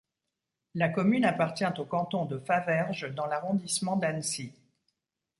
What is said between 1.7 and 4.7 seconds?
au canton de Faverges dans l'arrondissement d'Annecy.